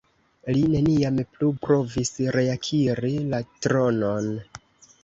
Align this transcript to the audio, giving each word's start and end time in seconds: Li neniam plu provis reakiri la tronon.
Li 0.55 0.61
neniam 0.69 1.19
plu 1.35 1.49
provis 1.67 2.15
reakiri 2.39 3.13
la 3.35 3.45
tronon. 3.69 4.35